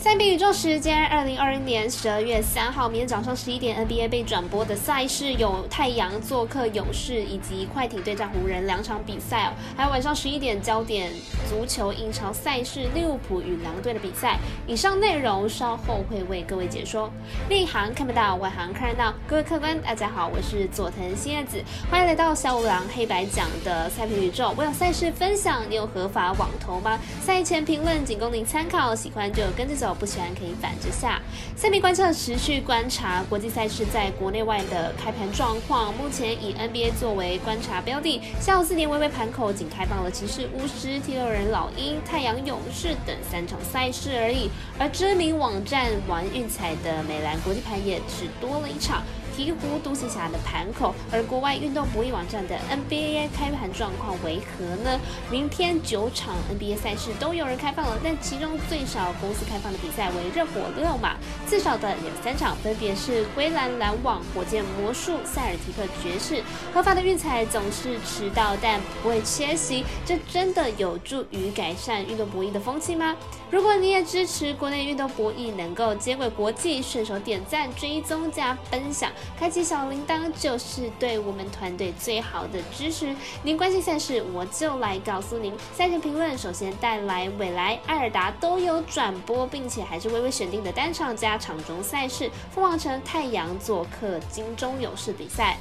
[0.00, 9.52] 赛比宇宙时间，二零二一年十二月三号，明天早上十一点，NBA 被转播的赛事有太阳做客勇士，以及快艇对战湖人两场比赛哦。
[9.76, 11.12] 还有晚上十一点焦点
[11.50, 14.38] 足球英超赛事利物浦与狼队的比赛。
[14.66, 17.12] 以上内容稍后会为各位解说。
[17.50, 19.12] 内行看不到，外行看得到。
[19.28, 24.54] 各位客官，大家好，我是佐藤新叶子，欢迎来到小五郎黑白讲的赛评宇宙。
[24.56, 26.98] 我有赛事分享，你有合法网投吗？
[27.20, 29.89] 赛前评论仅供您参考，喜欢就跟着走。
[29.94, 31.20] 不喜欢可以反着下。
[31.56, 35.94] 赛迷观测持续观察国际赛事在国内外的开盘状况。
[35.94, 38.20] 目前以 NBA 作为观察标的。
[38.40, 44.50] 下午四点微微盘口仅开放了骑士、巫师、第六人、老鹰、太阳、勇士等三场赛事而已。
[44.78, 49.02] 而知名网站玩运彩的美兰国际盘也只多了一场。
[49.36, 54.98] 鹈鹕独行侠的盘口，而国外运动博弈网站的 NBA 开盘状况为何呢？
[55.30, 61.16] 明天九场 NBA 赛事都有人开放了，但其中最少公司开放的比赛为热火六马，
[61.46, 66.42] 最少的有三场，分别是灰蓝篮网、火箭魔术、塞尔提克爵士。
[66.72, 73.16] 合法的运彩总是迟到，但不会缺席，这真的有助于改善运动博弈的风气吗？
[73.50, 79.10] 如果你也支持国内运动博弈能够接轨国际，顺手点赞、追踪加分享。
[79.38, 83.14] 开启小铃铛就是对我们团队最好的支持。
[83.42, 85.54] 您关心赛事，我就来告诉您。
[85.74, 92.30] 赛前评论首先带来未来、艾尔达都有转播，并且还是微微选定的单场加场中赛事。
[92.54, 95.56] 凤凰城太阳做客金钟勇士比赛。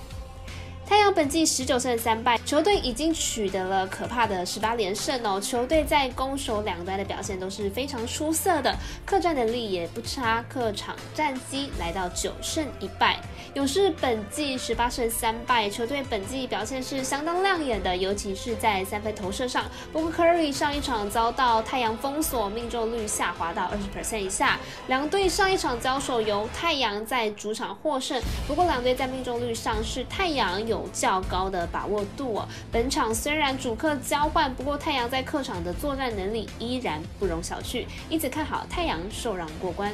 [0.89, 5.39] 太阳本季十九胜三败，球队已经取得了可怕的十八连胜哦。
[5.39, 13.19] 球队在攻守两端的表现都是非常出色的，客战能力也不差，客场战绩来到九胜一败。
[13.53, 19.65] 勇士本季十八胜三败，球队本季表现是相当亮眼的，尤其是在三分投射上。
[19.93, 24.57] 不过 Curry 上一场遭到太阳封锁，命中率下滑到二十 percent 以下。
[24.87, 30.78] 两队上一场交手由太阳在主场获胜，不过两队在命中率上是太阳有。
[30.93, 32.47] 较高的把握度哦。
[32.71, 39.91] 本场虽然主客交换，不过太阳在客场的作战能力依然不容小觑，因此看好太阳受让过关。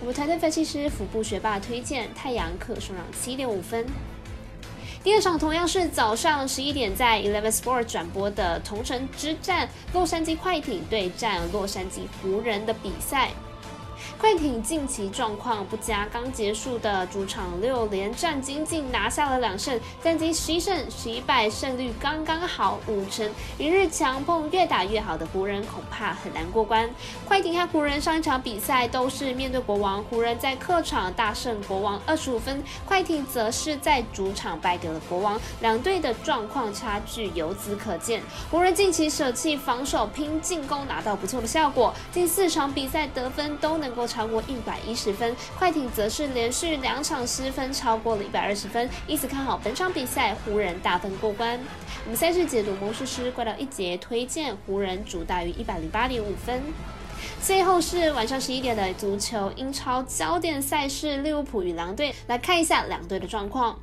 [0.00, 3.86] 我们团队分析师腹部学霸推荐太阳客受让七点五分。
[5.02, 13.30] 第二场同样是早上十一点在 Eleven Sport 转播的同城之战，洛杉矶快艇对战洛杉矶湖人的比赛。
[14.18, 23.30] 快艇近期状况不佳，刚结束的主场六连战仅仅拿下了两胜，战绩十一胜十一败，胜率刚刚好五成。
[23.58, 26.88] 一日强碰越打越好的湖人，恐怕很难过关。
[27.24, 38.22] 快艇和湖人上一场比赛都是面对国王，湖人在客场大胜国王二十五分，快艇则是在主场败给了国王，两队的状况差距由此可见。
[38.50, 43.93] 湖人近期舍弃防守拼进攻，拿到不错的效果，近四场比赛得分都能。
[43.94, 51.58] 够超过一百一十分，快艇则是连续两场失分超过了一百二十分，因此看好本场比赛湖人大分过关。
[52.04, 56.62] 我们赛事解读魔术师怪盗一节推荐湖人主大于一百零八点五分。
[57.40, 63.78] 最后是晚上十一点的足球英超焦点赛事利物浦与狼队，来看一下两队的状况。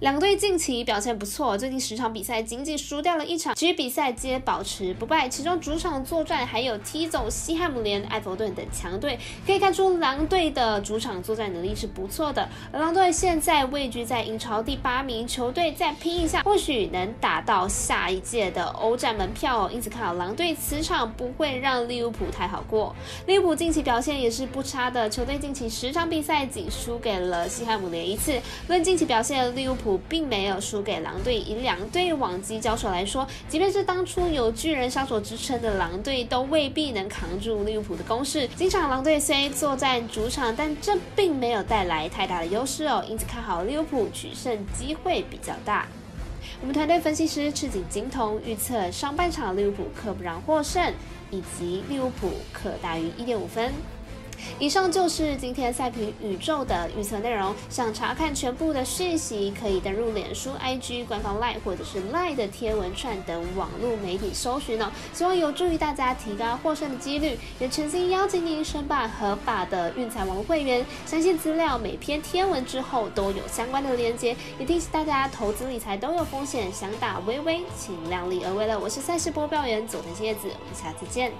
[0.00, 5.28] 两队近期表现不错，最近十场比赛仅仅输掉了一场，其余比赛皆保持不败。
[5.28, 12.48] 其中主场作战还有踢走西汉姆联、埃弗顿等强队，可以看出狼队的主场作战能力是不错的。
[12.72, 19.70] 而狼队现在位居在英超第八名，球队再拼一下，或许能打到下一届的欧战门票。
[19.70, 22.94] 因此看好狼队此场不会让利物浦太好过。
[23.26, 28.40] 利物浦近期表现也是不差的，球队近期十场比赛仅输给了西汉姆联一次。
[28.68, 38.48] 论近期表现，利物利物浦并没有输给狼队，以两队往绩交手来说，即便是当初有巨人杀手之称的狼队，都未必能扛住利物浦的攻势。
[38.56, 45.86] 今场狼队虽作战主场，但这并没有带来太大的优势哦，因此看好利物浦取胜机会比较大。
[46.60, 50.92] 我们团队分析师赤井金童预测上半场利物浦客不让获胜，
[51.30, 53.72] 以及利物浦可大于一点五分。
[54.58, 57.54] 以上就是今天赛评宇宙的预测内容。
[57.68, 64.90] 想查看全部的讯息，可以登入脸书、IG 官方 Line 或者是 Line 的贴文串等网络媒体搜寻哦。
[65.12, 67.38] 希望有助于大家提高获胜的几率。
[67.58, 70.84] 也诚心邀请您申办合法的运财网会员。
[71.06, 74.36] 相信资料每篇贴文之后都有相关的连接。
[74.58, 78.78] 也提醒大家，投资理财都有风险，想打微微，请量力而为了。
[78.78, 81.32] 我是赛事播报员佐藤叶子，我们下次见。